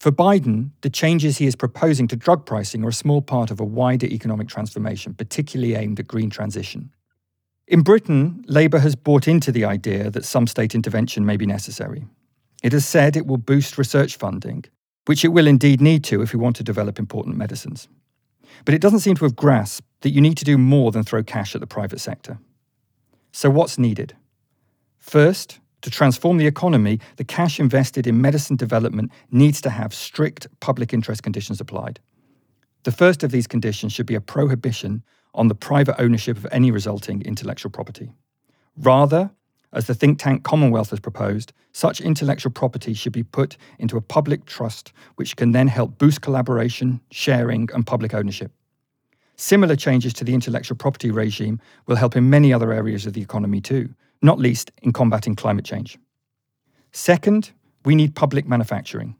For 0.00 0.10
Biden, 0.10 0.70
the 0.80 0.90
changes 0.90 1.38
he 1.38 1.46
is 1.46 1.54
proposing 1.54 2.08
to 2.08 2.16
drug 2.16 2.44
pricing 2.44 2.82
are 2.84 2.88
a 2.88 2.92
small 2.92 3.22
part 3.22 3.50
of 3.50 3.60
a 3.60 3.64
wider 3.64 4.06
economic 4.06 4.48
transformation, 4.48 5.14
particularly 5.14 5.74
aimed 5.74 6.00
at 6.00 6.08
green 6.08 6.30
transition. 6.30 6.92
In 7.68 7.82
Britain, 7.82 8.42
Labour 8.48 8.80
has 8.80 8.96
bought 8.96 9.28
into 9.28 9.52
the 9.52 9.64
idea 9.64 10.10
that 10.10 10.24
some 10.24 10.48
state 10.48 10.74
intervention 10.74 11.24
may 11.24 11.36
be 11.36 11.46
necessary. 11.46 12.06
It 12.64 12.72
has 12.72 12.84
said 12.84 13.16
it 13.16 13.26
will 13.26 13.36
boost 13.36 13.78
research 13.78 14.16
funding, 14.16 14.64
which 15.06 15.24
it 15.24 15.28
will 15.28 15.46
indeed 15.46 15.80
need 15.80 16.04
to 16.04 16.22
if 16.22 16.32
we 16.32 16.40
want 16.40 16.56
to 16.56 16.62
develop 16.62 16.98
important 16.98 17.36
medicines. 17.36 17.88
But 18.64 18.74
it 18.74 18.80
doesn't 18.80 19.00
seem 19.00 19.16
to 19.16 19.24
have 19.24 19.36
grasped 19.36 19.86
that 20.02 20.10
you 20.10 20.20
need 20.20 20.36
to 20.38 20.44
do 20.44 20.58
more 20.58 20.92
than 20.92 21.02
throw 21.02 21.22
cash 21.22 21.54
at 21.54 21.60
the 21.60 21.66
private 21.66 22.00
sector. 22.00 22.38
So, 23.32 23.48
what's 23.50 23.78
needed? 23.78 24.14
First, 24.98 25.60
to 25.82 25.90
transform 25.90 26.36
the 26.36 26.46
economy, 26.46 27.00
the 27.16 27.24
cash 27.24 27.58
invested 27.58 28.06
in 28.06 28.20
medicine 28.20 28.56
development 28.56 29.10
needs 29.30 29.60
to 29.62 29.70
have 29.70 29.94
strict 29.94 30.46
public 30.60 30.92
interest 30.92 31.22
conditions 31.22 31.60
applied. 31.60 32.00
The 32.82 32.92
first 32.92 33.22
of 33.22 33.30
these 33.30 33.46
conditions 33.46 33.92
should 33.92 34.06
be 34.06 34.14
a 34.14 34.20
prohibition 34.20 35.02
on 35.34 35.48
the 35.48 35.54
private 35.54 36.00
ownership 36.00 36.36
of 36.36 36.46
any 36.50 36.70
resulting 36.70 37.22
intellectual 37.22 37.70
property. 37.70 38.12
Rather, 38.76 39.30
as 39.72 39.86
the 39.86 39.94
think 39.94 40.18
tank 40.18 40.42
Commonwealth 40.42 40.90
has 40.90 41.00
proposed, 41.00 41.52
such 41.72 42.00
intellectual 42.00 42.52
property 42.52 42.94
should 42.94 43.12
be 43.12 43.22
put 43.22 43.56
into 43.78 43.96
a 43.96 44.00
public 44.00 44.44
trust 44.44 44.92
which 45.16 45.36
can 45.36 45.52
then 45.52 45.68
help 45.68 45.98
boost 45.98 46.20
collaboration, 46.20 47.00
sharing, 47.10 47.68
and 47.72 47.86
public 47.86 48.14
ownership. 48.14 48.52
Similar 49.36 49.76
changes 49.76 50.12
to 50.14 50.24
the 50.24 50.34
intellectual 50.34 50.76
property 50.76 51.10
regime 51.10 51.60
will 51.86 51.96
help 51.96 52.16
in 52.16 52.28
many 52.28 52.52
other 52.52 52.72
areas 52.72 53.06
of 53.06 53.14
the 53.14 53.22
economy 53.22 53.60
too, 53.60 53.94
not 54.20 54.38
least 54.38 54.70
in 54.82 54.92
combating 54.92 55.34
climate 55.34 55.64
change. 55.64 55.98
Second, 56.92 57.52
we 57.84 57.94
need 57.94 58.14
public 58.14 58.46
manufacturing. 58.46 59.16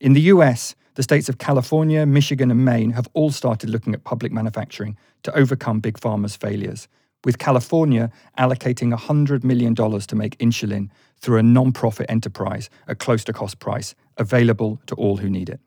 In 0.00 0.12
the 0.12 0.20
US, 0.22 0.74
the 0.96 1.02
states 1.02 1.28
of 1.28 1.38
California, 1.38 2.04
Michigan, 2.04 2.50
and 2.50 2.64
Maine 2.64 2.90
have 2.90 3.08
all 3.14 3.30
started 3.30 3.70
looking 3.70 3.94
at 3.94 4.04
public 4.04 4.32
manufacturing 4.32 4.96
to 5.22 5.34
overcome 5.34 5.80
big 5.80 5.98
pharma's 5.98 6.36
failures, 6.36 6.88
with 7.24 7.38
California 7.38 8.10
allocating 8.38 8.96
$100 8.96 9.44
million 9.44 9.74
to 9.74 10.16
make 10.16 10.38
insulin 10.38 10.90
through 11.18 11.38
a 11.38 11.42
non 11.42 11.72
profit 11.72 12.06
enterprise 12.08 12.68
at 12.86 12.98
close 12.98 13.24
to 13.24 13.32
cost 13.32 13.58
price, 13.58 13.94
available 14.16 14.80
to 14.86 14.94
all 14.96 15.18
who 15.18 15.30
need 15.30 15.48
it. 15.48 15.60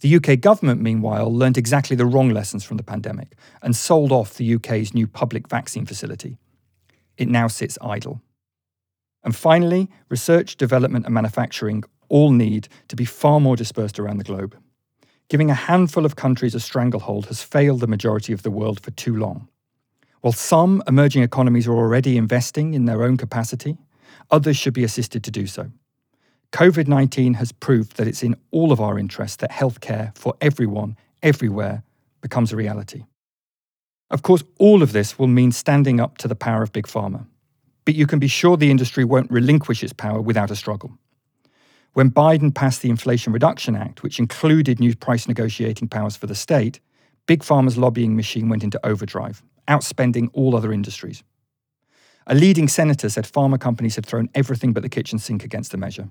The 0.00 0.16
UK 0.16 0.40
government, 0.40 0.80
meanwhile, 0.80 1.32
learned 1.32 1.56
exactly 1.56 1.96
the 1.96 2.06
wrong 2.06 2.30
lessons 2.30 2.64
from 2.64 2.76
the 2.76 2.82
pandemic 2.82 3.36
and 3.62 3.74
sold 3.74 4.12
off 4.12 4.34
the 4.34 4.54
UK's 4.54 4.92
new 4.92 5.06
public 5.06 5.48
vaccine 5.48 5.86
facility, 5.86 6.36
it 7.16 7.28
now 7.28 7.48
sits 7.48 7.78
idle. 7.80 8.20
And 9.22 9.34
finally, 9.34 9.88
research, 10.10 10.56
development, 10.56 11.06
and 11.06 11.14
manufacturing 11.14 11.84
all 12.08 12.30
need 12.30 12.68
to 12.88 12.96
be 12.96 13.04
far 13.04 13.40
more 13.40 13.56
dispersed 13.56 13.98
around 13.98 14.18
the 14.18 14.24
globe. 14.24 14.56
Giving 15.30 15.50
a 15.50 15.54
handful 15.54 16.04
of 16.04 16.16
countries 16.16 16.54
a 16.54 16.60
stranglehold 16.60 17.26
has 17.26 17.42
failed 17.42 17.80
the 17.80 17.86
majority 17.86 18.32
of 18.32 18.42
the 18.42 18.50
world 18.50 18.80
for 18.80 18.90
too 18.90 19.16
long. 19.16 19.48
While 20.24 20.32
some 20.32 20.82
emerging 20.88 21.22
economies 21.22 21.68
are 21.68 21.76
already 21.76 22.16
investing 22.16 22.72
in 22.72 22.86
their 22.86 23.02
own 23.02 23.18
capacity, 23.18 23.76
others 24.30 24.56
should 24.56 24.72
be 24.72 24.82
assisted 24.82 25.22
to 25.24 25.30
do 25.30 25.46
so. 25.46 25.70
COVID 26.50 26.88
19 26.88 27.34
has 27.34 27.52
proved 27.52 27.98
that 27.98 28.08
it's 28.08 28.22
in 28.22 28.34
all 28.50 28.72
of 28.72 28.80
our 28.80 28.98
interests 28.98 29.36
that 29.36 29.50
healthcare 29.50 30.16
for 30.16 30.34
everyone, 30.40 30.96
everywhere, 31.22 31.82
becomes 32.22 32.54
a 32.54 32.56
reality. 32.56 33.04
Of 34.10 34.22
course, 34.22 34.42
all 34.58 34.82
of 34.82 34.92
this 34.92 35.18
will 35.18 35.26
mean 35.26 35.52
standing 35.52 36.00
up 36.00 36.16
to 36.16 36.26
the 36.26 36.34
power 36.34 36.62
of 36.62 36.72
Big 36.72 36.86
Pharma. 36.86 37.26
But 37.84 37.94
you 37.94 38.06
can 38.06 38.18
be 38.18 38.26
sure 38.26 38.56
the 38.56 38.70
industry 38.70 39.04
won't 39.04 39.30
relinquish 39.30 39.82
its 39.82 39.92
power 39.92 40.22
without 40.22 40.50
a 40.50 40.56
struggle. 40.56 40.96
When 41.92 42.10
Biden 42.10 42.54
passed 42.54 42.80
the 42.80 42.88
Inflation 42.88 43.34
Reduction 43.34 43.76
Act, 43.76 44.02
which 44.02 44.18
included 44.18 44.80
new 44.80 44.96
price 44.96 45.28
negotiating 45.28 45.88
powers 45.88 46.16
for 46.16 46.26
the 46.26 46.34
state, 46.34 46.80
Big 47.26 47.40
Pharma's 47.40 47.76
lobbying 47.76 48.16
machine 48.16 48.48
went 48.48 48.64
into 48.64 48.80
overdrive, 48.86 49.42
outspending 49.68 50.30
all 50.32 50.56
other 50.56 50.72
industries. 50.72 51.22
A 52.26 52.34
leading 52.34 52.68
senator 52.68 53.08
said 53.08 53.24
pharma 53.24 53.60
companies 53.60 53.96
had 53.96 54.06
thrown 54.06 54.30
everything 54.34 54.72
but 54.72 54.82
the 54.82 54.88
kitchen 54.88 55.18
sink 55.18 55.44
against 55.44 55.72
the 55.72 55.76
measure. 55.76 56.08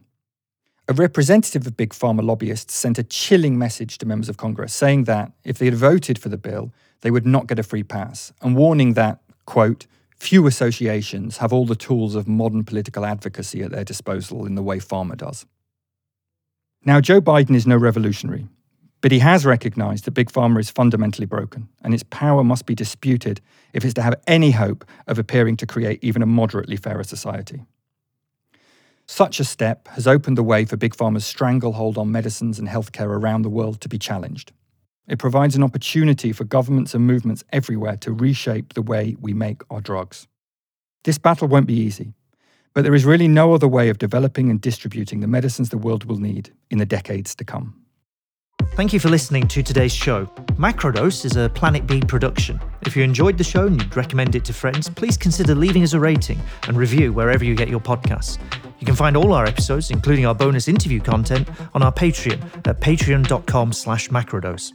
A 0.88 0.94
representative 0.94 1.66
of 1.66 1.78
big 1.78 1.92
pharma 1.92 2.24
lobbyists 2.24 2.76
sent 2.76 3.00
a 3.00 3.04
chilling 3.04 3.58
message 3.58 3.98
to 4.00 4.06
members 4.06 4.30
of 4.30 4.38
Congress 4.38 4.74
saying 4.74 5.06
that 5.06 5.32
if 5.44 5.58
they 5.58 5.66
had 5.66 5.76
voted 5.76 6.20
for 6.20 6.30
the 6.30 6.38
bill, 6.38 6.74
they 7.02 7.10
would 7.10 7.26
not 7.26 7.48
get 7.48 7.58
a 7.58 7.64
free 7.64 7.84
pass, 7.84 8.34
and 8.42 8.56
warning 8.56 8.94
that, 8.94 9.22
quote, 9.46 9.88
few 10.18 10.46
associations 10.46 11.38
have 11.38 11.52
all 11.52 11.66
the 11.66 11.76
tools 11.76 12.16
of 12.16 12.28
modern 12.28 12.64
political 12.64 13.06
advocacy 13.06 13.62
at 13.62 13.72
their 13.72 13.84
disposal 13.84 14.46
in 14.46 14.56
the 14.56 14.64
way 14.64 14.78
pharma 14.78 15.18
does. 15.18 15.46
Now, 16.86 17.00
Joe 17.02 17.22
Biden 17.22 17.56
is 17.56 17.66
no 17.66 17.78
revolutionary, 17.78 18.48
but 19.04 19.12
he 19.12 19.20
has 19.20 19.46
recognized 19.46 20.06
that 20.06 20.12
big 20.12 20.32
pharma 20.32 20.62
is 20.62 20.70
fundamentally 20.70 21.26
broken, 21.26 21.68
and 21.82 21.94
its 21.94 22.04
power 22.04 22.42
must 22.42 22.66
be 22.66 22.74
disputed 22.74 23.42
if 23.74 23.84
it's 23.84 23.94
to 23.94 24.02
have 24.02 24.16
any 24.28 24.52
hope 24.52 24.86
of 25.08 25.20
appearing 25.20 25.58
to 25.58 25.66
create 25.66 26.02
even 26.02 26.22
a 26.22 26.26
moderately 26.26 26.78
fairer 26.78 27.04
society. 27.04 27.66
Such 29.06 29.42
a 29.42 29.44
step 29.44 29.90
has 29.90 30.08
opened 30.08 30.38
the 30.38 30.42
way 30.42 30.64
for 30.64 30.78
Big 30.78 30.96
Pharma's 30.96 31.26
stranglehold 31.26 31.98
on 31.98 32.14
medicines 32.14 32.60
and 32.60 32.70
healthcare 32.70 33.08
around 33.08 33.42
the 33.42 33.50
world 33.50 33.82
to 33.82 33.90
be 33.90 34.00
challenged. 34.00 34.54
It 35.06 35.20
provides 35.20 35.58
an 35.58 35.64
opportunity 35.64 36.32
for 36.32 36.46
governments 36.46 36.94
and 36.94 37.06
movements 37.06 37.44
everywhere 37.52 37.98
to 37.98 38.14
reshape 38.14 38.74
the 38.74 38.82
way 38.82 39.18
we 39.20 39.34
make 39.34 39.64
our 39.70 39.82
drugs. 39.82 40.30
This 41.04 41.18
battle 41.18 41.50
won't 41.50 41.68
be 41.68 41.74
easy, 41.74 42.14
but 42.74 42.86
there 42.86 42.96
is 42.96 43.04
really 43.04 43.28
no 43.28 43.54
other 43.54 43.68
way 43.68 43.90
of 43.90 43.98
developing 43.98 44.50
and 44.50 44.62
distributing 44.62 45.20
the 45.20 45.28
medicines 45.28 45.72
the 45.72 45.78
world 45.78 46.06
will 46.06 46.22
need 46.22 46.54
in 46.70 46.78
the 46.78 46.86
decades 46.86 47.36
to 47.36 47.44
come. 47.44 47.83
Thank 48.76 48.92
you 48.92 49.00
for 49.00 49.10
listening 49.10 49.48
to 49.50 49.62
today's 49.62 49.94
show. 49.94 50.26
Macrodose 50.58 51.26
is 51.26 51.36
a 51.36 51.48
Planet 51.50 51.86
B 51.86 52.02
production. 52.02 52.60
If 52.88 52.96
you 52.96 53.04
enjoyed 53.04 53.38
the 53.38 53.44
show 53.44 53.68
and 53.68 53.80
you'd 53.80 53.96
recommend 53.96 54.34
it 54.34 54.44
to 54.46 54.54
friends, 54.54 54.90
please 54.90 55.16
consider 55.16 55.54
leaving 55.54 55.84
us 55.84 55.94
a 55.94 56.00
rating 56.00 56.40
and 56.68 56.76
review 56.76 57.14
wherever 57.14 57.46
you 57.46 57.56
get 57.56 57.70
your 57.70 57.80
podcasts. 57.80 58.40
You 58.80 58.88
can 58.88 58.96
find 58.96 59.16
all 59.16 59.34
our 59.34 59.46
episodes, 59.46 59.92
including 59.92 60.26
our 60.26 60.34
bonus 60.34 60.68
interview 60.68 61.00
content, 61.00 61.48
on 61.76 61.84
our 61.84 61.92
Patreon 61.94 62.42
at 62.68 62.82
patreon.com 62.82 63.74
slash 63.74 64.10
macrodose. 64.10 64.74